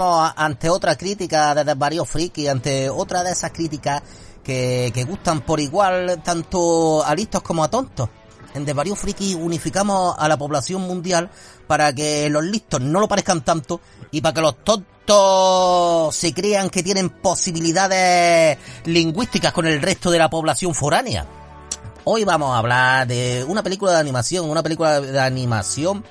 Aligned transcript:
Ante 0.00 0.68
otra 0.68 0.96
crítica 0.96 1.54
de 1.54 1.64
Desvarío 1.64 2.04
Friki, 2.04 2.48
ante 2.48 2.90
otra 2.90 3.22
de 3.22 3.32
esas 3.32 3.52
críticas 3.52 4.02
que, 4.42 4.90
que 4.94 5.04
gustan 5.04 5.42
por 5.42 5.60
igual 5.60 6.20
tanto 6.24 7.04
a 7.04 7.14
listos 7.14 7.42
como 7.42 7.62
a 7.62 7.70
tontos. 7.70 8.08
En 8.54 8.64
Desvarío 8.64 8.94
Friki 8.94 9.34
unificamos 9.34 10.14
a 10.18 10.28
la 10.28 10.36
población 10.36 10.82
mundial 10.82 11.30
para 11.66 11.92
que 11.92 12.28
los 12.30 12.44
listos 12.44 12.80
no 12.80 13.00
lo 13.00 13.08
parezcan 13.08 13.44
tanto 13.44 13.80
y 14.10 14.20
para 14.20 14.34
que 14.34 14.40
los 14.40 14.64
tontos 14.64 16.14
se 16.14 16.32
crean 16.32 16.70
que 16.70 16.82
tienen 16.82 17.10
posibilidades 17.10 18.58
lingüísticas 18.84 19.52
con 19.52 19.66
el 19.66 19.82
resto 19.82 20.10
de 20.10 20.18
la 20.18 20.30
población 20.30 20.74
foránea. 20.74 21.26
Hoy 22.04 22.24
vamos 22.24 22.54
a 22.54 22.58
hablar 22.58 23.06
de 23.06 23.44
una 23.48 23.62
película 23.62 23.92
de 23.92 23.98
animación, 23.98 24.48
una 24.48 24.62
película 24.62 25.00
de 25.00 25.20
animación 25.20 26.04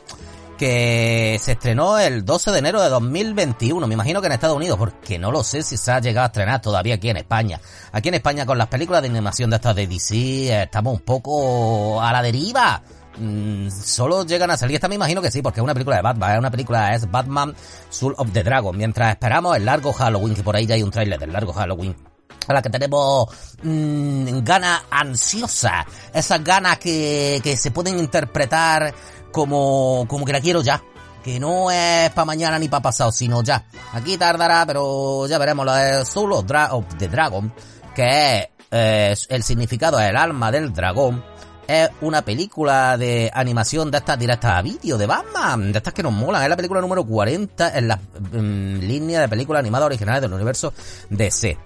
que 0.63 1.38
se 1.41 1.51
estrenó 1.51 2.00
el 2.00 2.24
12 2.24 2.51
de 2.51 2.59
enero 2.59 2.81
de 2.81 2.88
2021. 2.88 3.85
Me 3.85 3.96
imagino 3.96 4.22
que 4.22 4.28
en 4.28 4.31
Estados 4.31 4.56
Unidos, 4.56 4.78
porque 4.78 5.19
no 5.19 5.29
lo 5.29 5.44
sé 5.44 5.62
si 5.62 5.75
se 5.75 5.91
ha 5.91 6.00
llegado 6.00 6.24
a 6.24 6.28
estrenar 6.28 6.62
todavía 6.62 6.96
aquí 6.96 7.09
en 7.09 7.18
España. 7.18 7.59
Aquí 7.91 8.07
en 8.07 8.16
España 8.16 8.46
con 8.46 8.57
las 8.57 8.68
películas 8.68 9.01
de 9.01 9.09
animación 9.09 9.50
de 9.50 9.57
estas 9.57 9.75
de 9.75 9.88
DC 9.88 10.63
estamos 10.63 10.94
un 10.94 11.01
poco 11.01 12.01
a 12.01 12.13
la 12.13 12.22
deriva. 12.22 12.81
Mm, 13.18 13.68
solo 13.72 14.25
llegan 14.25 14.51
a 14.51 14.57
salir, 14.57 14.75
esta 14.75 14.88
me 14.88 14.96
imagino 14.96 15.22
que 15.22 15.31
sí, 15.31 15.41
porque 15.41 15.59
es 15.59 15.63
una 15.66 15.74
película 15.74 15.97
de 15.97 16.01
Batman, 16.01 16.31
es 16.31 16.40
una 16.40 16.51
película, 16.51 16.95
es 16.95 17.12
Batman 17.12 17.53
Soul 17.90 18.16
of 18.18 18.31
the 18.31 18.41
Dragon, 18.41 18.78
mientras 18.78 19.09
esperamos 19.09 19.57
el 19.57 19.66
largo 19.66 19.91
Halloween, 19.91 20.34
que 20.34 20.44
por 20.44 20.56
ahí 20.56 20.66
ya 20.66 20.75
hay 20.75 20.84
un 20.84 20.91
tráiler 20.91 21.19
del 21.19 21.34
largo 21.34 21.51
Halloween 21.51 21.94
a 22.47 22.53
la 22.53 22.62
que 22.62 22.69
tenemos 22.69 23.28
mmm, 23.63 24.40
ganas 24.44 24.81
ansiosas, 24.90 25.85
esas 26.13 26.44
ganas 26.44 26.78
que, 26.78 27.40
que 27.44 27.56
se 27.56 27.72
pueden 27.72 28.00
interpretar 28.00 28.94
como, 29.34 30.06
como 30.08 30.24
que 30.24 30.32
la 30.32 30.40
quiero 30.40 30.62
ya. 30.62 30.82
Que 31.22 31.40
no 31.40 31.72
es 31.72 32.10
para 32.12 32.26
mañana 32.26 32.60
ni 32.60 32.70
para 32.70 32.84
pasado, 32.84 33.12
sino 33.12 33.44
ya. 33.44 33.66
Aquí 33.94 34.18
tardará, 34.18 34.66
pero 34.66 35.28
ya 35.28 35.38
veremos. 35.38 35.66
La 35.66 35.78
de 35.78 36.06
Soul 36.06 36.32
of, 36.34 36.46
the 36.98 37.08
Dragon, 37.10 37.54
que 37.94 38.50
es 38.72 39.28
el 39.30 39.44
significado 39.44 39.98
del 39.98 40.16
alma 40.16 40.52
del 40.52 40.72
dragón. 40.72 41.24
Es 41.66 41.90
una 42.02 42.24
película 42.24 42.98
de 42.98 43.32
animación 43.34 43.90
de 43.90 44.00
estas 44.00 44.20
directas 44.20 44.52
a 44.52 44.62
vídeo 44.62 44.98
de 44.98 45.06
Batman, 45.06 45.72
de 45.72 45.78
estas 45.78 45.94
que 45.94 46.04
nos 46.04 46.12
molan. 46.12 46.44
Es 46.44 46.50
la 46.50 46.58
película 46.58 46.82
número 46.82 47.06
40 47.06 47.78
en 47.78 47.88
la 47.88 47.96
mm, 47.96 48.80
línea 48.80 49.22
de 49.22 49.30
películas 49.30 49.62
animadas 49.62 49.86
originales 49.86 50.22
del 50.22 50.34
universo 50.34 50.74
DC. 51.10 51.58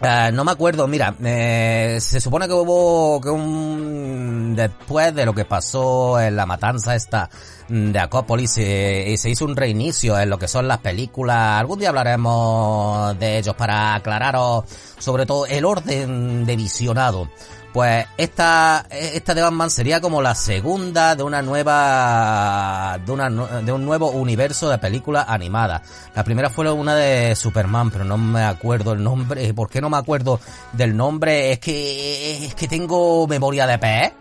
Uh, 0.00 0.32
no 0.32 0.44
me 0.44 0.50
acuerdo, 0.50 0.88
mira, 0.88 1.14
eh, 1.22 1.98
se 2.00 2.20
supone 2.20 2.48
que 2.48 2.52
hubo 2.52 3.20
que 3.20 3.30
un 3.30 4.54
después 4.56 5.14
de 5.14 5.24
lo 5.24 5.32
que 5.32 5.44
pasó 5.44 6.20
en 6.20 6.34
la 6.34 6.46
matanza 6.46 6.96
esta 6.96 7.30
de 7.68 7.98
Acópolis 7.98 8.58
eh, 8.58 9.12
y 9.12 9.16
se 9.16 9.30
hizo 9.30 9.44
un 9.44 9.56
reinicio 9.56 10.18
en 10.18 10.30
lo 10.30 10.38
que 10.38 10.48
son 10.48 10.68
las 10.68 10.78
películas. 10.78 11.60
Algún 11.60 11.78
día 11.78 11.88
hablaremos 11.88 13.18
de 13.18 13.38
ellos 13.38 13.54
para 13.54 13.94
aclararos 13.94 14.64
sobre 14.98 15.26
todo 15.26 15.46
el 15.46 15.64
orden 15.64 16.44
de 16.46 16.56
visionado. 16.56 17.28
Pues 17.72 18.06
esta, 18.16 18.86
esta 18.88 19.34
de 19.34 19.42
Batman 19.42 19.68
sería 19.68 20.00
como 20.00 20.22
la 20.22 20.36
segunda 20.36 21.16
de 21.16 21.24
una 21.24 21.42
nueva, 21.42 23.00
de 23.04 23.10
una, 23.10 23.28
de 23.28 23.72
un 23.72 23.84
nuevo 23.84 24.10
universo 24.10 24.70
de 24.70 24.78
películas 24.78 25.24
animadas. 25.28 25.82
La 26.14 26.22
primera 26.22 26.50
fue 26.50 26.70
una 26.70 26.94
de 26.94 27.34
Superman, 27.34 27.90
pero 27.90 28.04
no 28.04 28.16
me 28.16 28.44
acuerdo 28.44 28.92
el 28.92 29.02
nombre. 29.02 29.52
¿Por 29.54 29.68
qué 29.68 29.80
no 29.80 29.90
me 29.90 29.96
acuerdo 29.96 30.38
del 30.72 30.96
nombre? 30.96 31.50
Es 31.50 31.58
que, 31.58 32.46
es 32.46 32.54
que 32.54 32.68
tengo 32.68 33.26
memoria 33.26 33.66
de 33.66 33.78
pez. 33.78 34.12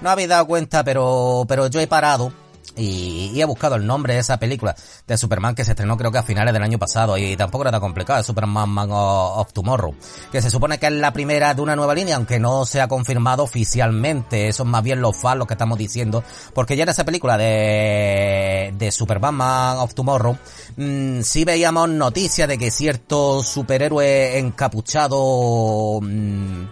No 0.00 0.10
habéis 0.10 0.28
dado 0.28 0.46
cuenta, 0.46 0.84
pero, 0.84 1.44
pero 1.48 1.66
yo 1.66 1.80
he 1.80 1.88
parado 1.88 2.32
y, 2.76 3.40
he 3.40 3.44
buscado 3.44 3.76
el 3.76 3.86
nombre 3.86 4.14
de 4.14 4.20
esa 4.20 4.38
película 4.38 4.74
de 5.06 5.16
Superman 5.16 5.54
que 5.54 5.64
se 5.64 5.72
estrenó 5.72 5.96
creo 5.96 6.10
que 6.10 6.18
a 6.18 6.22
finales 6.22 6.52
del 6.52 6.62
año 6.62 6.78
pasado 6.78 7.16
y 7.18 7.36
tampoco 7.36 7.62
era 7.62 7.70
tan 7.70 7.80
complicado, 7.80 8.22
Superman 8.22 8.68
Man 8.68 8.88
of 8.90 9.52
Tomorrow, 9.52 9.94
que 10.32 10.42
se 10.42 10.50
supone 10.50 10.78
que 10.78 10.86
es 10.86 10.92
la 10.92 11.12
primera 11.12 11.54
de 11.54 11.62
una 11.62 11.76
nueva 11.76 11.94
línea, 11.94 12.16
aunque 12.16 12.38
no 12.38 12.64
se 12.64 12.80
ha 12.80 12.88
confirmado 12.88 13.42
oficialmente, 13.42 14.48
eso 14.48 14.62
es 14.62 14.68
más 14.68 14.82
bien 14.82 15.00
los 15.00 15.16
fans 15.16 15.38
lo 15.38 15.46
que 15.46 15.54
estamos 15.54 15.78
diciendo, 15.78 16.24
porque 16.54 16.76
ya 16.76 16.84
en 16.84 16.88
esa 16.90 17.04
película 17.04 17.36
de, 17.36 18.74
de 18.76 18.92
Superman 18.92 19.34
Man 19.34 19.78
of 19.78 19.94
Tomorrow, 19.94 20.36
mmm, 20.76 21.20
sí 21.20 21.44
veíamos 21.44 21.88
noticias 21.88 22.48
de 22.48 22.58
que 22.58 22.70
cierto 22.70 23.42
superhéroe 23.42 24.38
encapuchado... 24.38 26.00
Mmm, 26.00 26.64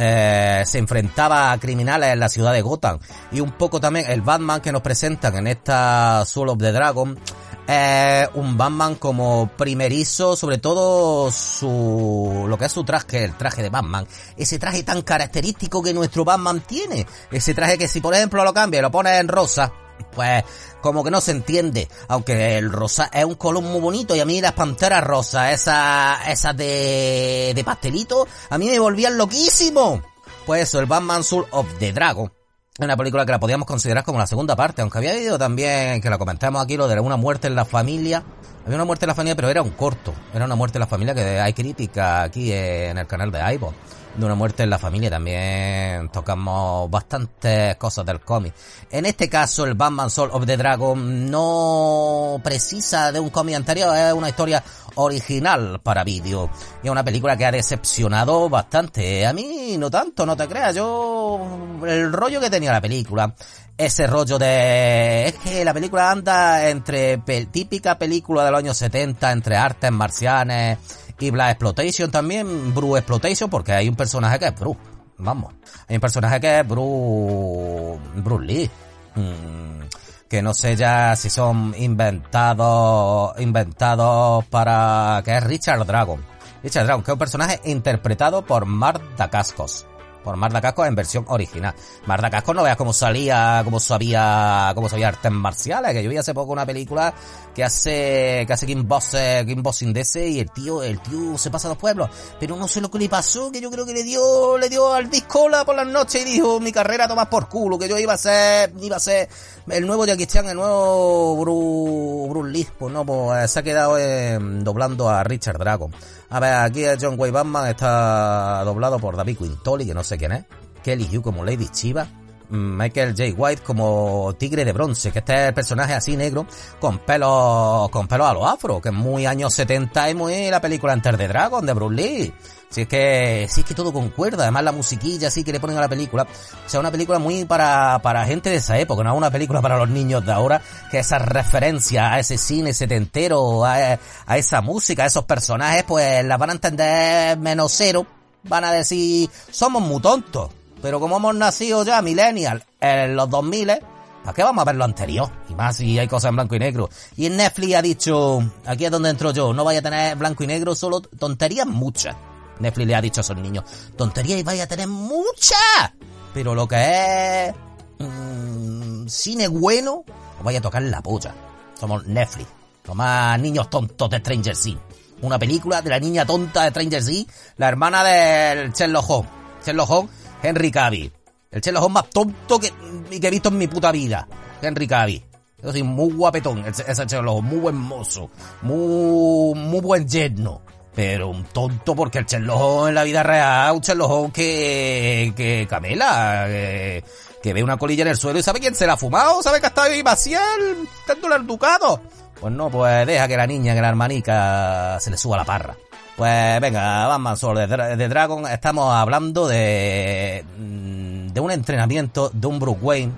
eh, 0.00 0.62
se 0.64 0.78
enfrentaba 0.78 1.50
a 1.50 1.58
criminales 1.58 2.12
en 2.12 2.20
la 2.20 2.28
ciudad 2.28 2.52
de 2.52 2.62
Gotham. 2.62 3.00
Y 3.32 3.40
un 3.40 3.50
poco 3.50 3.80
también 3.80 4.06
el 4.08 4.22
Batman 4.22 4.60
que 4.60 4.70
nos 4.70 4.80
presentan 4.80 5.36
en 5.36 5.48
esta 5.48 6.24
Soul 6.24 6.50
of 6.50 6.58
the 6.58 6.70
Dragon. 6.70 7.18
es 7.66 8.28
un 8.34 8.56
Batman 8.56 8.94
como 8.94 9.50
primerizo, 9.56 10.36
sobre 10.36 10.58
todo 10.58 11.32
su, 11.32 12.46
lo 12.48 12.56
que 12.56 12.66
es 12.66 12.72
su 12.72 12.84
traje, 12.84 13.24
el 13.24 13.36
traje 13.36 13.62
de 13.62 13.70
Batman. 13.70 14.06
Ese 14.36 14.60
traje 14.60 14.84
tan 14.84 15.02
característico 15.02 15.82
que 15.82 15.92
nuestro 15.92 16.24
Batman 16.24 16.60
tiene. 16.60 17.04
Ese 17.32 17.52
traje 17.52 17.76
que 17.76 17.88
si 17.88 18.00
por 18.00 18.14
ejemplo 18.14 18.44
lo 18.44 18.54
cambia 18.54 18.78
y 18.78 18.82
lo 18.82 18.92
pone 18.92 19.18
en 19.18 19.26
rosa, 19.26 19.72
pues 20.12 20.44
como 20.80 21.02
que 21.02 21.10
no 21.10 21.20
se 21.20 21.32
entiende, 21.32 21.88
aunque 22.08 22.58
el 22.58 22.70
rosa 22.70 23.10
es 23.12 23.24
un 23.24 23.34
color 23.34 23.62
muy 23.62 23.80
bonito 23.80 24.14
y 24.14 24.20
a 24.20 24.24
mí 24.24 24.40
las 24.40 24.52
panteras 24.52 25.02
rosas, 25.02 25.52
esas, 25.52 26.28
esas 26.28 26.56
de, 26.56 27.52
de 27.54 27.64
pastelito, 27.64 28.26
a 28.50 28.58
mí 28.58 28.68
me 28.68 28.78
volvían 28.78 29.18
loquísimo. 29.18 30.02
Pues 30.46 30.62
eso, 30.62 30.80
el 30.80 30.86
Batman 30.86 31.24
Soul 31.24 31.46
of 31.50 31.66
the 31.78 31.92
Dragon. 31.92 32.37
Una 32.80 32.96
película 32.96 33.26
que 33.26 33.32
la 33.32 33.40
podíamos 33.40 33.66
considerar 33.66 34.04
como 34.04 34.20
la 34.20 34.26
segunda 34.28 34.54
parte, 34.54 34.82
aunque 34.82 34.98
había 34.98 35.10
habido 35.10 35.36
también, 35.36 36.00
que 36.00 36.08
la 36.08 36.16
comentamos 36.16 36.62
aquí, 36.62 36.76
lo 36.76 36.86
de 36.86 37.00
una 37.00 37.16
muerte 37.16 37.48
en 37.48 37.56
la 37.56 37.64
familia, 37.64 38.22
Había 38.64 38.76
una 38.76 38.84
muerte 38.84 39.04
en 39.04 39.08
la 39.08 39.16
familia, 39.16 39.34
pero 39.34 39.48
era 39.48 39.62
un 39.62 39.70
corto. 39.70 40.14
Era 40.32 40.44
una 40.44 40.54
muerte 40.54 40.78
en 40.78 40.80
la 40.80 40.86
familia 40.86 41.12
que 41.12 41.40
hay 41.40 41.52
crítica 41.54 42.22
aquí 42.22 42.52
en 42.52 42.96
el 42.96 43.06
canal 43.08 43.32
de 43.32 43.40
Ivo. 43.52 43.74
De 44.16 44.24
una 44.24 44.36
muerte 44.36 44.62
en 44.62 44.70
la 44.70 44.78
familia 44.78 45.10
también 45.10 46.08
tocamos 46.10 46.88
bastantes 46.88 47.74
cosas 47.76 48.06
del 48.06 48.20
cómic. 48.20 48.54
En 48.92 49.06
este 49.06 49.28
caso, 49.28 49.64
el 49.64 49.74
Batman 49.74 50.08
Soul 50.08 50.30
of 50.32 50.46
the 50.46 50.56
Dragon 50.56 51.28
no 51.28 52.40
precisa 52.44 53.10
de 53.10 53.18
un 53.18 53.30
cómic 53.30 53.56
anterior, 53.56 53.96
es 53.96 54.12
una 54.12 54.28
historia 54.28 54.62
original 54.98 55.80
para 55.82 56.04
vídeo. 56.04 56.50
Y 56.82 56.86
es 56.86 56.90
una 56.90 57.04
película 57.04 57.36
que 57.36 57.46
ha 57.46 57.52
decepcionado 57.52 58.48
bastante. 58.48 59.26
A 59.26 59.32
mí 59.32 59.76
no 59.78 59.90
tanto, 59.90 60.26
no 60.26 60.36
te 60.36 60.46
creas. 60.46 60.74
Yo, 60.74 61.40
el 61.86 62.12
rollo 62.12 62.40
que 62.40 62.50
tenía 62.50 62.72
la 62.72 62.80
película, 62.80 63.34
ese 63.76 64.06
rollo 64.06 64.38
de... 64.38 65.26
Es 65.26 65.34
que 65.34 65.64
la 65.64 65.72
película 65.72 66.10
anda 66.10 66.68
entre 66.68 67.18
típica 67.18 67.98
película 67.98 68.44
de 68.44 68.50
los 68.50 68.58
años 68.58 68.76
70, 68.76 69.32
entre 69.32 69.56
artes 69.56 69.90
marcianes 69.92 70.78
y 71.18 71.30
Black 71.30 71.52
Exploitation 71.52 72.10
también, 72.10 72.74
Bruce 72.74 72.98
Exploitation, 72.98 73.50
porque 73.50 73.72
hay 73.72 73.88
un 73.88 73.96
personaje 73.96 74.38
que 74.38 74.46
es 74.46 74.54
Bruce. 74.58 74.80
Vamos. 75.18 75.54
Hay 75.88 75.96
un 75.96 76.00
personaje 76.00 76.40
que 76.40 76.60
es 76.60 76.68
Bruce... 76.68 78.00
Bruce 78.16 78.44
Lee. 78.44 78.70
Mm, 79.14 79.82
que 80.28 80.42
no 80.42 80.54
sé 80.54 80.76
ya 80.76 81.16
si 81.16 81.30
son 81.30 81.74
inventados... 81.76 83.38
Inventados 83.40 84.44
para... 84.46 85.22
que 85.24 85.36
es 85.36 85.42
Richard 85.42 85.84
Dragon. 85.86 86.24
Richard 86.62 86.84
Dragon, 86.84 87.02
que 87.02 87.10
es 87.10 87.14
un 87.14 87.18
personaje 87.18 87.60
interpretado 87.64 88.44
por 88.44 88.66
Marta 88.66 89.30
Cascos 89.30 89.87
por 90.28 90.36
Marda 90.36 90.60
Casco 90.60 90.84
en 90.84 90.94
versión 90.94 91.24
original. 91.28 91.74
Marda 92.04 92.28
Casco 92.28 92.52
no 92.52 92.62
veas 92.62 92.76
cómo 92.76 92.92
salía, 92.92 93.62
cómo 93.64 93.80
sabía, 93.80 94.72
cómo 94.74 94.86
sabía 94.86 95.08
artes 95.08 95.32
marciales, 95.32 95.94
que 95.94 96.04
yo 96.04 96.10
vi 96.10 96.18
hace 96.18 96.34
poco 96.34 96.52
una 96.52 96.66
película 96.66 97.14
que 97.54 97.64
hace, 97.64 98.44
que 98.46 98.52
hace 98.52 98.66
Kim 98.66 98.86
Boss, 98.86 99.16
Kim 99.46 99.62
Bossing 99.62 99.94
DC 99.94 100.28
y 100.28 100.40
el 100.40 100.50
tío, 100.50 100.82
el 100.82 101.00
tío 101.00 101.38
se 101.38 101.50
pasa 101.50 101.68
a 101.68 101.70
los 101.70 101.78
pueblos, 101.78 102.10
pero 102.38 102.56
no 102.56 102.68
sé 102.68 102.82
lo 102.82 102.90
que 102.90 102.98
le 102.98 103.08
pasó, 103.08 103.50
que 103.50 103.58
yo 103.58 103.70
creo 103.70 103.86
que 103.86 103.94
le 103.94 104.02
dio, 104.02 104.58
le 104.58 104.68
dio 104.68 104.92
al 104.92 105.08
discola 105.08 105.64
por 105.64 105.74
las 105.74 105.86
noches 105.86 106.20
y 106.20 106.24
dijo, 106.26 106.60
mi 106.60 106.72
carrera 106.72 107.08
tomas 107.08 107.28
por 107.28 107.48
culo, 107.48 107.78
que 107.78 107.88
yo 107.88 107.98
iba 107.98 108.12
a 108.12 108.18
ser, 108.18 108.74
iba 108.82 108.96
a 108.96 109.00
ser 109.00 109.30
el 109.70 109.86
nuevo 109.86 110.04
Jackie 110.04 110.26
Chan, 110.26 110.46
el 110.46 110.56
nuevo 110.56 111.36
Bruce, 111.40 112.28
Bruce 112.28 112.52
Lee, 112.52 112.68
pues 112.78 112.92
no, 112.92 113.06
pues 113.06 113.50
se 113.50 113.60
ha 113.60 113.62
quedado 113.62 113.96
eh, 113.96 114.38
doblando 114.38 115.08
a 115.08 115.24
Richard 115.24 115.56
Dragon. 115.56 115.90
A 116.30 116.40
ver, 116.40 116.54
aquí 116.54 116.84
el 116.84 116.98
John 117.00 117.14
Wayne 117.18 117.32
Batman 117.32 117.68
está 117.68 118.62
doblado 118.64 118.98
por 118.98 119.16
David 119.16 119.38
Quintoli, 119.38 119.86
que 119.86 119.94
no 119.94 120.04
sé 120.04 120.18
quién 120.18 120.32
es. 120.32 120.44
Kelly 120.82 121.08
Hugh 121.16 121.22
como 121.22 121.44
Lady 121.44 121.68
Chiva. 121.68 122.06
Michael 122.50 123.14
J. 123.16 123.34
White 123.36 123.62
como 123.62 124.34
Tigre 124.38 124.64
de 124.64 124.72
Bronce, 124.72 125.12
que 125.12 125.18
este 125.20 125.34
es 125.34 125.48
el 125.48 125.54
personaje 125.54 125.94
así 125.94 126.16
negro, 126.16 126.46
con 126.80 126.98
pelo, 126.98 127.88
con 127.92 128.08
pelo 128.08 128.26
a 128.26 128.34
lo 128.34 128.46
afro, 128.46 128.80
que 128.80 128.88
es 128.88 128.94
muy 128.94 129.26
años 129.26 129.54
70 129.54 130.10
y 130.10 130.14
muy 130.14 130.50
la 130.50 130.60
película 130.60 130.92
Enter 130.92 131.16
the 131.16 131.28
Dragon 131.28 131.64
de 131.64 131.72
Bruce 131.72 131.94
Lee. 131.94 132.34
Si 132.70 132.82
es 132.82 132.88
que, 132.88 133.46
si 133.50 133.60
es 133.60 133.66
que 133.66 133.74
todo 133.74 133.92
concuerda, 133.92 134.42
además 134.42 134.62
la 134.62 134.72
musiquilla 134.72 135.28
así 135.28 135.42
que 135.42 135.52
le 135.52 135.60
ponen 135.60 135.78
a 135.78 135.80
la 135.80 135.88
película. 135.88 136.24
O 136.24 136.68
sea, 136.68 136.80
una 136.80 136.90
película 136.90 137.18
muy 137.18 137.46
para, 137.46 137.98
para 138.02 138.26
gente 138.26 138.50
de 138.50 138.56
esa 138.56 138.78
época, 138.78 139.02
no 139.02 139.14
una 139.14 139.30
película 139.30 139.62
para 139.62 139.78
los 139.78 139.88
niños 139.88 140.24
de 140.24 140.32
ahora, 140.32 140.60
que 140.90 140.98
esa 140.98 141.18
referencia 141.18 142.12
a 142.12 142.18
ese 142.20 142.36
cine 142.36 142.74
setentero, 142.74 143.64
a, 143.64 143.98
a 144.26 144.38
esa 144.38 144.60
música, 144.60 145.04
a 145.04 145.06
esos 145.06 145.24
personajes, 145.24 145.84
pues 145.84 146.22
la 146.24 146.36
van 146.36 146.50
a 146.50 146.52
entender 146.54 147.38
menos 147.38 147.72
cero. 147.74 148.06
Van 148.44 148.64
a 148.64 148.72
decir, 148.72 149.28
somos 149.50 149.82
muy 149.82 150.00
tontos. 150.00 150.50
Pero 150.82 151.00
como 151.00 151.16
hemos 151.16 151.34
nacido 151.34 151.84
ya 151.84 152.02
millennial 152.02 152.64
en 152.80 153.16
los 153.16 153.28
2000, 153.28 153.78
¿para 154.22 154.34
qué 154.34 154.42
vamos 154.42 154.62
a 154.62 154.64
ver 154.64 154.76
lo 154.76 154.84
anterior? 154.84 155.30
Y 155.48 155.54
más 155.54 155.76
si 155.76 155.98
hay 155.98 156.06
cosas 156.06 156.30
en 156.30 156.36
blanco 156.36 156.54
y 156.54 156.58
negro. 156.58 156.88
Y 157.16 157.28
Netflix 157.30 157.74
ha 157.74 157.82
dicho, 157.82 158.40
aquí 158.64 158.84
es 158.84 158.90
donde 158.90 159.10
entro 159.10 159.32
yo, 159.32 159.52
no 159.52 159.64
vaya 159.64 159.80
a 159.80 159.82
tener 159.82 160.16
blanco 160.16 160.44
y 160.44 160.46
negro, 160.46 160.74
solo 160.74 161.00
tonterías 161.00 161.66
muchas. 161.66 162.16
Netflix 162.60 162.86
le 162.86 162.94
ha 162.94 163.00
dicho 163.00 163.20
a 163.20 163.22
esos 163.22 163.36
niños, 163.36 163.64
tonterías 163.96 164.38
y 164.38 164.42
vaya 164.42 164.64
a 164.64 164.66
tener 164.66 164.88
muchas. 164.88 165.92
Pero 166.34 166.54
lo 166.54 166.68
que 166.68 167.46
es 167.48 167.54
mmm, 167.98 169.06
cine 169.08 169.48
bueno, 169.48 170.04
os 170.38 170.44
vaya 170.44 170.58
a 170.58 170.62
tocar 170.62 170.82
la 170.82 171.02
polla. 171.02 171.34
Somos 171.78 172.06
Netflix. 172.06 172.48
más 172.94 173.38
niños 173.40 173.68
tontos 173.70 174.10
de 174.10 174.18
Stranger 174.18 174.56
Things. 174.56 174.80
Una 175.20 175.38
película 175.38 175.82
de 175.82 175.90
la 175.90 175.98
niña 175.98 176.24
tonta 176.24 176.62
de 176.62 176.70
Stranger 176.70 177.04
Things, 177.04 177.32
la 177.56 177.68
hermana 177.68 178.04
del 178.04 178.72
Sherlock 178.72 179.10
Holmes. 179.10 179.30
Sherlock 179.64 179.90
Holmes 179.90 180.10
Henry 180.42 180.70
Cavill. 180.70 181.12
El 181.50 181.60
Sherlock 181.60 181.90
más 181.90 182.10
tonto 182.10 182.58
que, 182.58 182.72
que 183.10 183.26
he 183.26 183.30
visto 183.30 183.48
en 183.48 183.58
mi 183.58 183.66
puta 183.66 183.90
vida. 183.92 184.28
Henry 184.60 184.86
Cavill. 184.86 185.24
Yo 185.62 185.72
soy 185.72 185.82
muy 185.82 186.12
guapetón, 186.12 186.64
ese 186.64 187.06
Sherlock 187.06 187.42
muy 187.42 187.58
buen 187.58 187.74
mozo, 187.74 188.30
muy, 188.62 189.58
muy 189.58 189.80
buen 189.80 190.08
yerno. 190.08 190.62
Pero 190.94 191.28
un 191.28 191.44
tonto 191.44 191.94
porque 191.94 192.18
el 192.18 192.26
Sherlock 192.26 192.88
en 192.88 192.94
la 192.94 193.04
vida 193.04 193.22
real, 193.22 193.74
un 193.74 193.80
Sherlock 193.80 194.32
que, 194.32 195.32
que 195.36 195.66
camela, 195.68 196.44
que, 196.46 197.04
que, 197.42 197.52
ve 197.52 197.62
una 197.62 197.76
colilla 197.76 198.02
en 198.02 198.08
el 198.08 198.16
suelo 198.16 198.38
y 198.38 198.42
sabe 198.42 198.60
quién 198.60 198.74
se 198.74 198.86
la 198.86 198.94
ha 198.94 198.96
fumado, 198.96 199.42
sabe 199.42 199.60
que 199.60 199.66
ha 199.66 199.68
estado 199.68 199.90
ahí 199.90 200.02
Maciel, 200.02 200.88
dándole 201.06 201.36
al 201.36 201.46
ducado. 201.46 202.00
Pues 202.40 202.52
no, 202.52 202.70
pues 202.70 203.06
deja 203.06 203.26
que 203.26 203.36
la 203.36 203.46
niña, 203.46 203.74
que 203.74 203.80
la 203.80 203.88
hermanica 203.88 204.98
se 205.00 205.10
le 205.10 205.16
suba 205.16 205.36
la 205.36 205.44
parra. 205.44 205.76
Pues 206.18 206.60
venga, 206.60 207.06
vamos 207.06 207.38
sobre 207.38 207.68
de, 207.68 208.08
Dragon. 208.08 208.44
Estamos 208.48 208.92
hablando 208.92 209.46
de, 209.46 210.44
mm, 210.58 211.28
de 211.28 211.40
un 211.40 211.52
entrenamiento 211.52 212.28
de 212.34 212.44
un 212.48 212.58
Bruce 212.58 212.80
Wayne, 212.82 213.12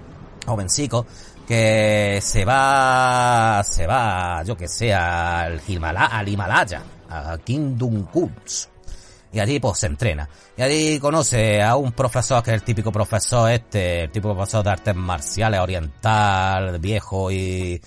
jovencico, 0.45 1.07
que 1.49 2.19
se 2.21 2.45
va, 2.45 3.63
se 3.65 3.87
va, 3.87 4.43
yo 4.43 4.55
que 4.55 4.69
sé, 4.69 4.93
al 4.93 5.63
Himalaya, 5.67 6.09
al 6.09 6.29
Himalaya, 6.29 6.83
a 7.09 7.39
Kingdom 7.39 8.03
Kunz. 8.03 8.70
Y 9.33 9.39
allí 9.39 9.61
pues 9.61 9.79
se 9.79 9.87
entrena. 9.87 10.29
Y 10.57 10.63
allí 10.63 10.99
conoce 10.99 11.63
a 11.63 11.77
un 11.77 11.93
profesor 11.93 12.43
que 12.43 12.51
es 12.51 12.55
el 12.55 12.63
típico 12.63 12.91
profesor 12.91 13.51
este, 13.51 14.05
el 14.05 14.11
típico 14.11 14.35
profesor 14.35 14.65
de 14.65 14.71
artes 14.71 14.95
marciales 14.95 15.61
oriental, 15.61 16.79
viejo 16.81 17.31
y 17.31 17.81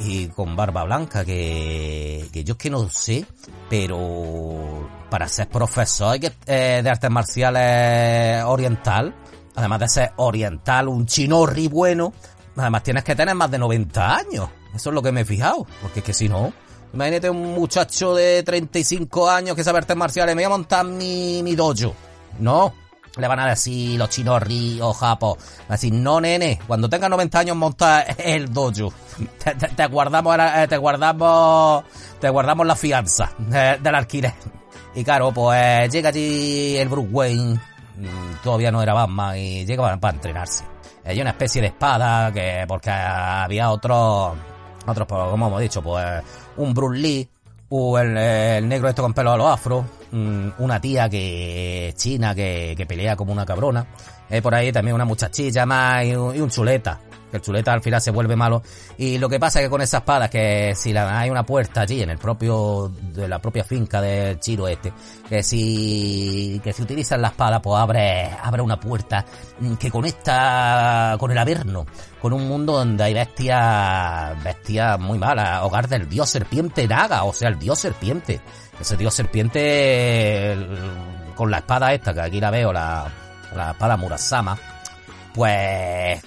y 0.00 0.28
con 0.28 0.54
barba 0.54 0.84
blanca 0.84 1.24
que, 1.24 2.28
que 2.32 2.44
yo 2.44 2.52
es 2.52 2.58
que 2.58 2.70
no 2.70 2.88
sé, 2.90 3.24
pero 3.68 4.88
para 5.10 5.28
ser 5.28 5.48
profesor 5.48 6.18
eh, 6.46 6.80
de 6.82 6.90
artes 6.90 7.10
marciales 7.10 8.44
oriental, 8.44 9.14
además 9.54 9.80
de 9.80 9.88
ser 9.88 10.12
oriental, 10.16 10.88
un 10.88 11.06
chinorri 11.06 11.68
bueno, 11.68 12.12
además 12.56 12.82
tienes 12.82 13.04
que 13.04 13.16
tener 13.16 13.34
más 13.34 13.50
de 13.50 13.58
90 13.58 14.16
años. 14.16 14.50
Eso 14.74 14.90
es 14.90 14.94
lo 14.94 15.02
que 15.02 15.12
me 15.12 15.22
he 15.22 15.24
fijado, 15.24 15.66
porque 15.80 16.00
es 16.00 16.04
que 16.04 16.12
si 16.12 16.28
no, 16.28 16.52
imagínate 16.92 17.30
un 17.30 17.54
muchacho 17.54 18.14
de 18.14 18.42
35 18.42 19.28
años 19.28 19.56
que 19.56 19.64
sabe 19.64 19.78
artes 19.78 19.96
marciales, 19.96 20.34
me 20.34 20.42
voy 20.42 20.46
a 20.46 20.50
montar 20.50 20.84
mi, 20.84 21.42
mi 21.42 21.54
dojo. 21.54 21.94
No, 22.38 22.72
le 23.18 23.26
van 23.26 23.40
a 23.40 23.48
decir 23.48 23.98
los 23.98 24.08
chinos 24.08 24.42
ríos, 24.42 24.96
japos. 24.96 25.38
a 25.68 25.72
decir, 25.72 25.92
no 25.92 26.20
nene, 26.20 26.58
cuando 26.66 26.88
tenga 26.88 27.08
90 27.08 27.38
años 27.38 27.56
monta 27.56 28.02
el 28.02 28.52
dojo. 28.52 28.92
Te, 29.76 29.86
guardamos, 29.86 30.36
eh, 30.38 30.66
te 30.68 30.76
guardamos, 30.76 31.84
te 32.20 32.28
guardamos 32.30 32.66
la 32.66 32.76
fianza 32.76 33.32
del 33.38 33.94
alquiler. 33.94 34.34
Y 34.94 35.04
claro, 35.04 35.32
pues 35.32 35.90
llega 35.90 36.10
allí 36.10 36.76
el 36.76 36.88
Bruce 36.88 37.08
Wayne, 37.10 37.54
mm, 37.54 38.42
todavía 38.42 38.70
no 38.70 38.82
era 38.82 38.94
Batman, 38.94 39.36
y 39.36 39.64
llega 39.64 39.96
para, 39.98 40.14
entrenarse. 40.14 40.64
Hay 41.04 41.20
una 41.20 41.30
especie 41.30 41.60
de 41.60 41.68
espada 41.68 42.32
que, 42.32 42.64
porque 42.68 42.90
había 42.90 43.70
otros, 43.70 44.36
otros, 44.88 45.06
pues, 45.06 45.20
como 45.30 45.46
hemos 45.48 45.60
dicho, 45.60 45.82
pues 45.82 46.22
un 46.56 46.74
Bruce 46.74 47.00
Lee, 47.00 47.28
o 47.70 47.98
el, 47.98 48.16
el 48.16 48.68
negro 48.68 48.88
esto 48.88 49.02
con 49.02 49.12
pelo 49.12 49.32
a 49.32 49.36
los 49.36 49.46
afro, 49.46 49.84
Mm, 50.10 50.52
una 50.58 50.80
tía 50.80 51.08
que 51.08 51.92
china 51.94 52.34
que, 52.34 52.74
que 52.76 52.86
pelea 52.86 53.14
como 53.16 53.32
una 53.32 53.44
cabrona. 53.44 53.86
Hay 54.30 54.40
por 54.40 54.54
ahí 54.54 54.72
también 54.72 54.94
una 54.94 55.04
muchachilla 55.04 55.66
más 55.66 56.04
y 56.04 56.14
un, 56.14 56.50
chuleta. 56.50 57.00
El 57.32 57.40
chuleta 57.40 57.72
al 57.72 57.82
final 57.82 58.00
se 58.00 58.10
vuelve 58.10 58.36
malo. 58.36 58.62
Y 58.96 59.18
lo 59.18 59.28
que 59.28 59.38
pasa 59.38 59.60
es 59.60 59.66
que 59.66 59.70
con 59.70 59.80
esa 59.80 59.98
espada, 59.98 60.28
que 60.28 60.74
si 60.74 60.92
la, 60.92 61.18
hay 61.18 61.30
una 61.30 61.44
puerta 61.44 61.82
allí 61.82 62.02
en 62.02 62.10
el 62.10 62.18
propio, 62.18 62.90
de 63.12 63.28
la 63.28 63.38
propia 63.38 63.64
finca 63.64 64.00
del 64.00 64.38
chiro 64.40 64.68
este, 64.68 64.92
que 65.28 65.42
si, 65.42 66.60
que 66.62 66.72
si 66.72 66.82
utilizan 66.82 67.22
la 67.22 67.28
espada, 67.28 67.60
pues 67.60 67.78
abre, 67.78 68.30
abre 68.42 68.62
una 68.62 68.78
puerta 68.80 69.24
que 69.78 69.90
conecta 69.90 71.16
con 71.18 71.30
el 71.30 71.38
Averno, 71.38 71.86
con 72.20 72.32
un 72.32 72.48
mundo 72.48 72.74
donde 72.74 73.04
hay 73.04 73.14
bestias, 73.14 74.42
bestias 74.42 74.98
muy 74.98 75.18
malas, 75.18 75.62
hogar 75.62 75.88
del 75.88 76.08
dios 76.08 76.28
serpiente 76.28 76.86
Naga, 76.88 77.24
o 77.24 77.32
sea, 77.32 77.48
el 77.48 77.58
dios 77.58 77.78
serpiente 77.78 78.40
ese 78.80 78.96
dios 78.96 79.14
serpiente 79.14 80.56
con 81.34 81.50
la 81.50 81.58
espada 81.58 81.92
esta, 81.92 82.14
que 82.14 82.20
aquí 82.20 82.40
la 82.40 82.50
veo, 82.50 82.72
la, 82.72 83.06
la 83.54 83.72
espada 83.72 83.96
Murasama, 83.96 84.58
pues 85.38 86.20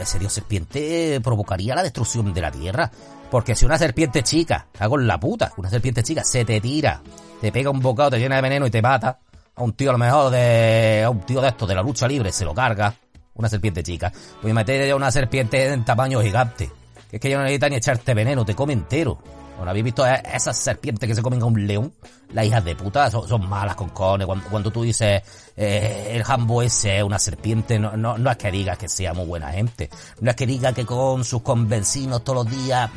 ese 0.00 0.18
dios 0.18 0.30
serpiente 0.30 1.18
provocaría 1.24 1.74
la 1.74 1.82
destrucción 1.82 2.34
de 2.34 2.42
la 2.42 2.50
tierra. 2.50 2.90
Porque 3.30 3.54
si 3.54 3.64
una 3.64 3.78
serpiente 3.78 4.22
chica, 4.22 4.66
hago 4.78 4.98
la 4.98 5.18
puta, 5.18 5.52
una 5.56 5.70
serpiente 5.70 6.02
chica 6.02 6.22
se 6.22 6.44
te 6.44 6.60
tira, 6.60 7.00
te 7.40 7.50
pega 7.50 7.70
un 7.70 7.80
bocado, 7.80 8.10
te 8.10 8.18
llena 8.18 8.36
de 8.36 8.42
veneno 8.42 8.66
y 8.66 8.70
te 8.70 8.82
mata, 8.82 9.18
a 9.56 9.62
un 9.62 9.72
tío 9.72 9.88
a 9.88 9.92
lo 9.94 9.98
mejor 9.98 10.30
de, 10.30 11.04
a 11.04 11.08
un 11.08 11.20
tío 11.20 11.40
de 11.40 11.48
estos 11.48 11.66
de 11.66 11.74
la 11.74 11.82
lucha 11.82 12.06
libre 12.06 12.32
se 12.32 12.44
lo 12.44 12.52
carga, 12.52 12.94
una 13.32 13.48
serpiente 13.48 13.82
chica. 13.82 14.12
A 14.42 14.46
meter 14.46 14.94
una 14.94 15.10
serpiente 15.10 15.66
en 15.66 15.82
tamaño 15.82 16.20
gigante, 16.20 16.70
que 17.08 17.16
es 17.16 17.20
que 17.22 17.30
yo 17.30 17.38
no 17.38 17.44
necesita 17.44 17.70
ni 17.70 17.76
echarte 17.76 18.12
veneno, 18.12 18.44
te 18.44 18.54
come 18.54 18.74
entero. 18.74 19.18
Bueno, 19.56 19.70
¿habéis 19.70 19.84
visto 19.84 20.06
e-, 20.06 20.22
esas 20.32 20.56
serpientes 20.56 21.08
que 21.08 21.14
se 21.14 21.22
comen 21.22 21.42
a 21.42 21.46
un 21.46 21.66
león? 21.66 21.92
Las 22.32 22.46
hijas 22.46 22.64
de 22.64 22.74
puta 22.74 23.10
son, 23.10 23.48
malas 23.48 23.76
con 23.76 23.90
cojones. 23.90 24.26
Cuando, 24.50 24.70
tú 24.70 24.82
dices 24.82 25.22
eh, 25.56 26.10
el 26.10 26.24
jambo 26.24 26.62
ese 26.62 26.98
es 26.98 27.02
una 27.04 27.18
serpiente, 27.18 27.78
no, 27.78 27.96
no, 27.96 28.18
no 28.18 28.30
es 28.30 28.36
que 28.36 28.50
diga 28.50 28.76
que 28.76 28.88
sea 28.88 29.14
muy 29.14 29.26
buena 29.26 29.52
gente. 29.52 29.88
No 30.20 30.30
es 30.30 30.36
que 30.36 30.46
diga 30.46 30.72
que 30.72 30.84
con 30.84 31.24
sus 31.24 31.42
convencinos 31.42 32.24
todos 32.24 32.44
los 32.44 32.54
días 32.54 32.90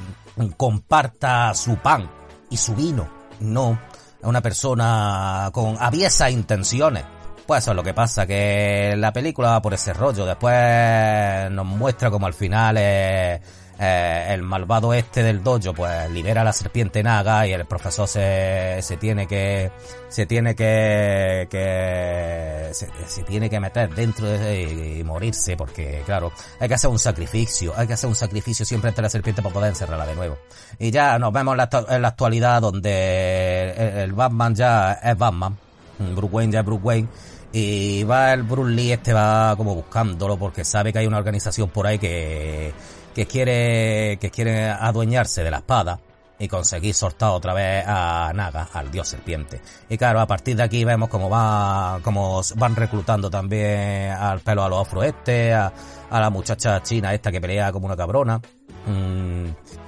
comparta 0.56 1.54
su 1.54 1.76
pan 1.78 2.10
y 2.50 2.58
su 2.58 2.76
vino. 2.76 3.08
No, 3.40 3.80
es 4.20 4.26
una 4.26 4.42
persona 4.42 5.50
con 5.54 5.78
aviesas 5.80 6.32
intenciones. 6.32 7.04
Pues 7.46 7.64
eso 7.64 7.72
es 7.72 7.78
lo 7.78 7.84
que 7.84 7.94
pasa, 7.94 8.28
que 8.28 8.96
la 8.98 9.14
película 9.14 9.52
va 9.52 9.62
por 9.62 9.74
ese 9.74 9.94
rollo. 9.94 10.26
Después 10.26 11.50
nos 11.52 11.66
muestra 11.66 12.12
como 12.12 12.28
al 12.28 12.34
final 12.34 12.76
es 12.78 13.42
eh, 13.80 14.28
el 14.30 14.42
malvado 14.42 14.92
este 14.94 15.22
del 15.22 15.44
dojo 15.44 15.72
pues 15.74 16.10
libera 16.10 16.44
la 16.44 16.52
serpiente 16.52 17.04
naga 17.04 17.46
y 17.46 17.54
el 17.54 17.66
profesor 17.66 18.08
se, 18.08 18.80
se 18.82 18.98
tiene 18.98 19.28
que 19.28 19.72
se 20.10 20.26
tiene 20.26 20.56
que, 20.56 21.48
que 21.50 22.70
se, 22.74 23.24
tiene 23.24 23.52
que 23.52 23.60
meter 23.60 23.94
dentro 23.94 24.28
de, 24.28 24.98
y, 24.98 25.04
morirse 25.04 25.56
porque 25.56 26.02
claro 26.08 26.32
hay 26.60 26.68
que 26.68 26.74
hacer 26.74 26.90
un 26.90 26.98
sacrificio 26.98 27.72
hay 27.78 27.86
que 27.86 27.94
hacer 27.94 28.10
un 28.10 28.16
sacrificio 28.16 28.66
siempre 28.66 28.90
entre 28.90 29.04
la 29.04 29.10
serpiente 29.10 29.44
para 29.44 29.54
poder 29.54 29.70
encerrarla 29.70 30.08
de 30.08 30.16
nuevo. 30.16 30.38
Y 30.80 30.90
ya 30.90 31.20
nos 31.20 31.32
vemos 31.32 31.54
en 31.54 32.02
la, 32.02 32.08
actualidad 32.08 32.62
donde 32.62 34.04
el, 34.04 34.14
Batman 34.14 34.56
ya 34.56 34.94
es 34.94 35.18
Batman 35.18 35.56
Bruce 36.00 36.34
Wayne 36.34 36.54
ya 36.54 36.60
es 36.62 36.66
Bruce 36.66 36.84
Wayne 36.84 37.08
y 37.54 38.04
va 38.04 38.34
el 38.34 38.42
Bruce 38.42 38.72
Lee 38.72 38.92
este 38.92 39.14
va 39.14 39.56
como 39.56 39.76
buscándolo 39.76 40.38
porque 40.38 40.66
sabe 40.66 40.92
que 40.92 41.00
hay 41.00 41.08
una 41.08 41.18
organización 41.18 41.70
por 41.70 41.86
ahí 41.86 42.00
que 42.00 42.74
que 43.18 43.26
quiere, 43.26 44.20
que 44.22 44.30
quiere 44.30 44.70
adueñarse 44.70 45.44
de 45.44 45.50
la 45.50 45.58
espada 45.58 46.00
y 46.38 46.48
conseguir 46.48 46.94
soltar 46.94 47.32
otra 47.32 47.52
vez 47.52 47.84
a 47.88 48.32
Naga, 48.36 48.70
al 48.72 48.92
dios 48.92 49.08
serpiente. 49.08 49.60
Y 49.90 49.98
claro, 49.98 50.20
a 50.20 50.28
partir 50.28 50.56
de 50.56 50.62
aquí 50.62 50.86
vemos 50.86 51.10
cómo 51.10 51.28
va, 51.28 52.00
cómo 52.04 52.42
van 52.58 52.76
reclutando 52.76 53.28
también 53.32 54.12
al 54.12 54.42
pelo 54.42 54.64
a 54.64 54.70
los 54.70 54.86
afro 54.86 55.02
este, 55.02 55.52
a, 55.52 55.74
la 56.12 56.30
muchacha 56.30 56.84
china 56.84 57.12
esta 57.12 57.32
que 57.32 57.42
pelea 57.42 57.72
como 57.72 57.88
una 57.88 57.98
cabrona. 57.98 58.38
Mm. 58.86 59.48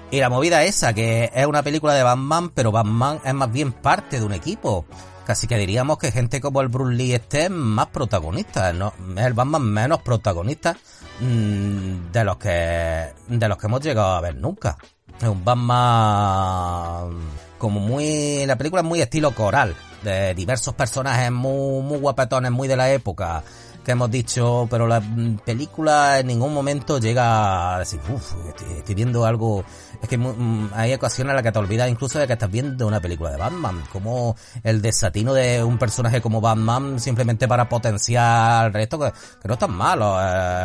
Y 0.10 0.20
la 0.20 0.30
movida 0.30 0.64
esa, 0.64 0.92
que 0.92 1.30
es 1.32 1.46
una 1.46 1.62
película 1.62 1.94
de 1.94 2.02
Batman, 2.02 2.50
pero 2.50 2.72
Batman 2.72 3.20
es 3.24 3.34
más 3.36 3.52
bien 3.52 3.74
parte 3.74 4.20
de 4.20 4.26
un 4.26 4.34
equipo. 4.34 4.88
Casi 5.30 5.46
que 5.46 5.60
diríamos 5.60 6.00
que 6.00 6.12
gente 6.12 6.42
como 6.42 6.60
el 6.62 6.70
Bruce 6.70 6.96
Lee 6.96 7.14
este 7.14 7.44
es 7.44 7.50
más 7.52 7.86
protagonista, 7.88 8.74
¿no? 8.74 8.94
es 9.16 9.26
el 9.26 9.34
Batman 9.34 9.62
menos 9.62 10.02
protagonista 10.02 10.76
Mm, 11.22 12.14
de 12.14 12.24
los 12.24 12.38
que 12.38 13.14
de 13.28 13.48
los 13.50 13.58
que 13.58 13.68
hemos 13.68 13.82
llegado 13.82 14.14
a 14.14 14.22
ver 14.22 14.36
nunca. 14.36 14.78
Es 15.20 15.28
un 15.28 15.44
Batman 15.44 17.10
como 17.58 17.80
muy 17.82 18.46
la 18.46 18.58
película 18.58 18.82
es 18.82 18.88
muy 18.88 19.02
estilo 19.02 19.32
coral, 19.32 19.76
de 20.02 20.34
diversos 20.34 20.74
personajes 20.76 21.30
muy 21.32 21.82
muy 21.82 22.00
guapetones, 22.00 22.52
muy 22.52 22.70
de 22.70 22.78
la 22.78 22.92
época 22.92 23.44
que 23.84 23.92
hemos 23.92 24.12
dicho, 24.12 24.68
pero 24.70 24.88
la 24.88 25.02
película 25.46 26.20
en 26.20 26.28
ningún 26.28 26.54
momento 26.54 27.00
llega 27.00 27.76
a 27.76 27.80
decir, 27.80 28.00
uff, 28.14 28.34
estoy, 28.76 28.96
viendo 28.96 29.26
algo. 29.26 29.64
Es 30.02 30.08
que 30.08 30.18
mm, 30.18 30.72
hay 30.74 30.94
ocasiones 30.94 31.32
en 31.32 31.36
las 31.36 31.44
que 31.44 31.52
te 31.52 31.60
olvidas 31.60 31.90
incluso 31.90 32.20
de 32.20 32.28
que 32.28 32.34
estás 32.34 32.52
viendo 32.52 32.88
una 32.88 33.00
película 33.00 33.32
de 33.32 33.38
Batman, 33.38 33.84
como 33.92 34.36
el 34.64 34.82
desatino 34.82 35.34
de 35.34 35.64
un 35.64 35.78
personaje 35.78 36.22
como 36.22 36.42
Batman 36.42 37.00
simplemente 37.00 37.48
para 37.48 37.68
potenciar 37.68 38.68
el 38.68 38.74
resto, 38.74 39.00
que, 39.00 39.12
no 39.46 39.54
están 39.54 39.72
malos, 39.72 40.20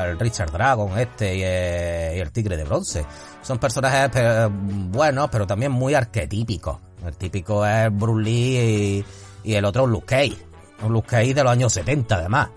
el 0.06 0.18
Richard 0.18 0.50
Dragon 0.50 0.98
este 0.98 1.36
y 1.36 1.42
el, 2.20 2.30
Tigre 2.32 2.56
de 2.56 2.64
Bronce. 2.64 3.06
Son 3.42 3.58
personajes 3.58 4.10
buenos, 4.90 5.28
pero 5.30 5.46
también 5.46 5.72
muy 5.72 5.94
arquetípicos. 5.94 6.78
El 7.04 7.16
típico 7.16 7.66
es 7.66 7.94
Bruce 7.94 8.24
Lee 8.24 9.04
y, 9.44 9.50
y 9.50 9.54
el 9.54 9.64
otro 9.64 9.84
es 9.84 9.90
Luke 9.90 10.06
Cage. 10.06 10.46
Un 10.82 10.92
Luke 10.92 11.08
Cage 11.08 11.34
de 11.34 11.44
los 11.44 11.52
años 11.52 11.72
70 11.72 12.14
además. 12.16 12.48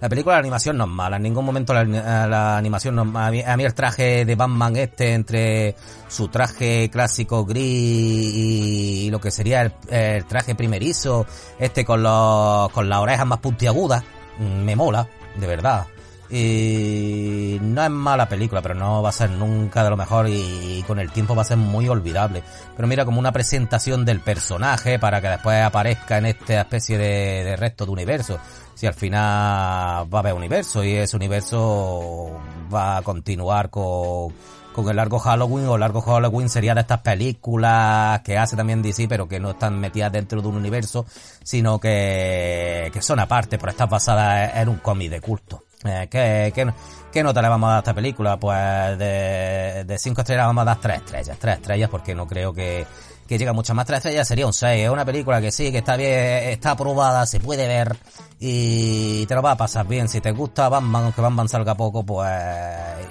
La 0.00 0.08
película 0.08 0.36
de 0.36 0.40
animación 0.40 0.76
no 0.76 0.84
es 0.84 0.90
mala, 0.90 1.16
en 1.16 1.22
ningún 1.24 1.44
momento 1.44 1.74
la, 1.74 2.56
animación 2.56 2.94
no 2.94 3.02
es 3.02 3.08
mala. 3.08 3.52
A 3.52 3.56
mí, 3.56 3.64
el 3.64 3.74
traje 3.74 4.24
de 4.24 4.34
Batman 4.36 4.76
este, 4.76 5.12
entre 5.12 5.74
su 6.06 6.28
traje 6.28 6.88
clásico 6.88 7.44
gris 7.44 7.64
y, 7.64 9.08
lo 9.10 9.20
que 9.20 9.30
sería 9.30 9.72
el, 9.88 10.24
traje 10.26 10.54
primerizo, 10.54 11.26
este 11.58 11.84
con, 11.84 12.02
los, 12.02 12.70
con 12.70 12.88
las 12.88 13.00
orejas 13.00 13.26
más 13.26 13.40
puntiagudas, 13.40 14.04
mm, 14.38 14.64
me 14.64 14.76
mola, 14.76 15.08
de 15.36 15.46
verdad. 15.46 15.86
Y 16.30 17.58
no 17.62 17.82
es 17.82 17.90
mala 17.90 18.28
película, 18.28 18.60
pero 18.60 18.74
no 18.74 19.02
va 19.02 19.08
a 19.08 19.12
ser 19.12 19.30
nunca 19.30 19.82
de 19.82 19.90
lo 19.90 19.96
mejor 19.96 20.28
y, 20.28 20.84
con 20.86 21.00
el 21.00 21.10
tiempo 21.10 21.34
va 21.34 21.42
a 21.42 21.46
ser 21.46 21.56
muy 21.56 21.88
olvidable. 21.88 22.44
Pero 22.76 22.86
mira, 22.86 23.04
como 23.04 23.18
una 23.18 23.32
presentación 23.32 24.04
del 24.04 24.20
personaje 24.20 24.98
para 24.98 25.20
que 25.20 25.28
después 25.28 25.60
aparezca 25.62 26.18
en 26.18 26.26
esta 26.26 26.60
especie 26.60 26.98
de, 26.98 27.44
de 27.44 27.56
resto 27.56 27.86
de 27.86 27.92
universo 27.92 28.38
si 28.78 28.86
al 28.86 28.94
final 28.94 30.06
va 30.14 30.18
a 30.18 30.20
haber 30.20 30.34
universo 30.34 30.84
y 30.84 30.94
ese 30.94 31.16
universo 31.16 32.30
va 32.72 32.98
a 32.98 33.02
continuar 33.02 33.70
con, 33.70 34.32
con 34.72 34.88
el 34.88 34.94
largo 34.94 35.18
Halloween 35.18 35.66
o 35.66 35.74
el 35.74 35.80
largo 35.80 36.00
Halloween 36.00 36.48
sería 36.48 36.76
de 36.76 36.82
estas 36.82 37.00
películas 37.00 38.20
que 38.20 38.38
hace 38.38 38.54
también 38.54 38.80
DC 38.80 39.08
pero 39.08 39.26
que 39.26 39.40
no 39.40 39.50
están 39.50 39.80
metidas 39.80 40.12
dentro 40.12 40.40
de 40.40 40.46
un 40.46 40.54
universo 40.54 41.06
sino 41.42 41.80
que, 41.80 42.88
que 42.92 43.02
son 43.02 43.18
aparte 43.18 43.58
pero 43.58 43.72
están 43.72 43.88
basadas 43.88 44.54
en 44.54 44.68
un 44.68 44.76
cómic 44.76 45.10
de 45.10 45.20
culto. 45.20 45.64
Eh, 45.84 46.06
¿qué, 46.08 46.52
qué, 46.54 46.72
qué, 47.10 47.22
nota 47.24 47.42
le 47.42 47.48
vamos 47.48 47.66
a 47.66 47.70
dar 47.70 47.76
a 47.78 47.80
esta 47.80 47.94
película? 47.94 48.36
Pues 48.36 48.96
de, 48.96 49.84
de 49.86 49.98
cinco 49.98 50.20
estrellas 50.20 50.46
vamos 50.46 50.62
a 50.62 50.66
dar 50.66 50.80
tres 50.80 50.98
estrellas, 50.98 51.36
tres 51.40 51.56
estrellas 51.56 51.90
porque 51.90 52.14
no 52.14 52.28
creo 52.28 52.52
que, 52.52 52.86
que 53.28 53.36
llega 53.36 53.52
mucho 53.52 53.74
más 53.74 53.86
tres 53.86 53.98
estrellas 53.98 54.26
sería 54.26 54.46
un 54.46 54.54
6. 54.54 54.84
Es 54.84 54.90
una 54.90 55.04
película 55.04 55.40
que 55.40 55.52
sí, 55.52 55.70
que 55.70 55.78
está 55.78 55.96
bien, 55.96 56.48
está 56.48 56.72
aprobada, 56.72 57.26
se 57.26 57.38
puede 57.38 57.68
ver 57.68 57.94
y 58.40 59.26
te 59.26 59.34
lo 59.34 59.42
va 59.42 59.52
a 59.52 59.56
pasar 59.56 59.86
bien. 59.86 60.08
Si 60.08 60.20
te 60.22 60.32
gusta 60.32 60.68
Batman, 60.70 61.04
aunque 61.04 61.20
Batman 61.20 61.48
salga 61.48 61.74
poco, 61.74 62.02
pues... 62.04 62.32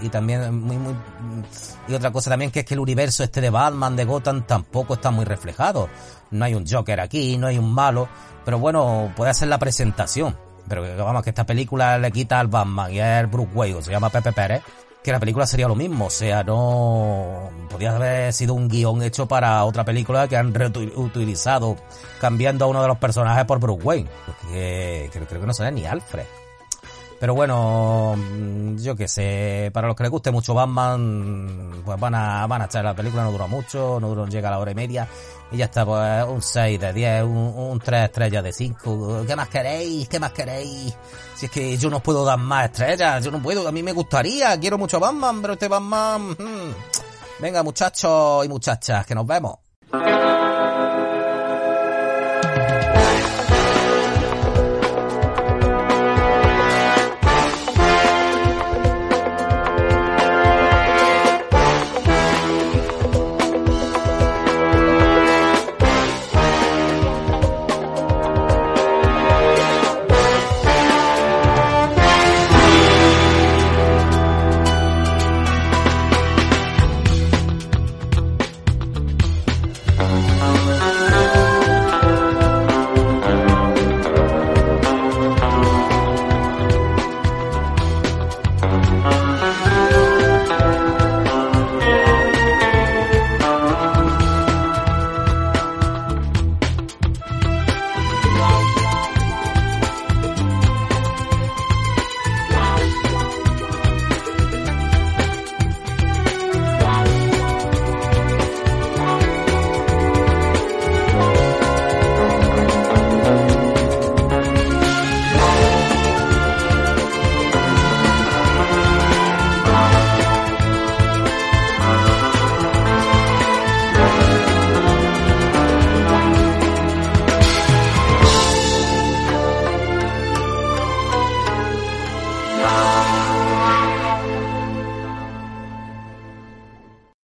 Y 0.02 0.10
también 0.10 0.60
muy, 0.60 0.76
muy... 0.78 0.96
Y 1.88 1.94
otra 1.94 2.12
cosa 2.12 2.32
también 2.32 2.50
que 2.50 2.62
es 2.62 2.66
que 2.66 2.74
el 2.74 2.80
universo 2.80 3.24
este 3.24 3.40
de 3.40 3.52
Batman, 3.52 3.96
de 3.96 4.06
Gotham, 4.06 4.46
tampoco 4.46 4.96
está 4.96 5.12
muy 5.12 5.24
reflejado. 5.24 5.88
No 6.32 6.44
hay 6.44 6.56
un 6.56 6.68
Joker 6.68 7.00
aquí, 7.00 7.38
no 7.38 7.48
hay 7.48 7.60
un 7.60 7.72
malo, 7.72 8.10
pero 8.44 8.58
bueno, 8.58 9.14
puede 9.16 9.30
hacer 9.32 9.48
la 9.48 9.60
presentación. 9.60 10.36
Pero 10.68 10.84
vamos, 10.98 11.24
que 11.24 11.30
esta 11.30 11.46
película 11.46 11.98
le 12.00 12.12
quita 12.12 12.40
al 12.40 12.48
Batman 12.48 12.92
y 12.92 13.00
es 13.00 13.06
el 13.06 13.28
Bruce 13.28 13.52
Wayne, 13.54 13.82
se 13.84 13.92
llama 13.92 14.10
Pepe 14.10 14.34
Pérez 14.34 14.64
que 15.08 15.14
la 15.14 15.22
película 15.22 15.48
sería 15.48 15.70
lo 15.70 15.76
mismo, 15.76 16.08
o 16.08 16.10
sea, 16.10 16.44
no 16.44 17.50
podría 17.70 17.96
haber 17.96 18.34
sido 18.34 18.54
un 18.54 18.68
guion 18.68 19.02
hecho 19.02 19.26
para 19.26 19.64
otra 19.64 19.86
película 19.86 20.28
que 20.28 20.36
han 20.36 20.54
reutilizado 20.54 21.78
cambiando 22.20 22.66
a 22.66 22.68
uno 22.68 22.82
de 22.82 22.90
los 22.90 22.98
personajes 22.98 23.46
por 23.46 23.58
Bruce 23.58 23.82
Wayne, 23.86 24.10
porque 24.26 25.10
creo, 25.14 25.26
que 25.26 25.48
no 25.48 25.54
sale 25.54 25.72
ni 25.72 25.86
Alfred. 25.86 26.26
Pero 27.20 27.34
bueno, 27.34 28.16
mm, 28.16 28.78
yo 28.78 28.96
qué 28.96 29.08
sé, 29.08 29.72
para 29.74 29.88
los 29.88 29.96
que 29.96 30.04
les 30.04 30.12
guste 30.12 30.32
mucho 30.32 30.54
Batman, 30.54 31.82
pues 31.84 32.00
van 32.00 32.14
a, 32.14 32.46
van 32.46 32.62
a 32.62 32.66
echar 32.66 32.86
la 32.86 32.94
película, 32.94 33.24
no 33.24 33.32
dura 33.32 33.48
mucho, 33.48 34.00
no 34.00 34.10
dura, 34.10 34.30
llega 34.30 34.50
a 34.50 34.52
la 34.52 34.60
hora 34.60 34.72
y 34.72 34.76
media, 34.76 35.08
y 35.52 35.58
ya 35.58 35.66
está, 35.66 35.86
pues 35.86 36.26
un 36.26 36.42
6 36.42 36.80
de 36.80 36.94
10, 36.94 37.24
un, 37.24 37.54
un 37.56 37.80
3 37.80 38.06
estrellas 38.06 38.44
de 38.44 38.54
5. 38.54 39.24
¿Qué 39.26 39.36
más 39.36 39.50
queréis? 39.50 40.08
¿Qué 40.08 40.20
más 40.20 40.32
queréis? 40.32 40.96
Si 41.36 41.48
es 41.48 41.52
que 41.52 41.78
yo 41.78 41.90
no 41.90 42.02
puedo 42.02 42.24
dar 42.24 42.38
más 42.38 42.66
estrellas, 42.66 43.24
yo 43.24 43.32
no 43.32 43.42
puedo, 43.42 43.68
a 43.68 43.72
mí 43.72 43.82
me 43.82 43.94
gustaría, 43.94 44.60
quiero 44.60 44.78
mucho 44.78 45.00
Batman, 45.00 45.42
pero 45.42 45.54
este 45.54 45.68
Batman... 45.68 46.36
Hmm. 46.38 46.74
Venga 47.40 47.62
muchachos 47.62 48.46
y 48.46 48.50
muchachas, 48.50 49.06
que 49.06 49.14
nos 49.14 49.28
vemos. 49.28 49.60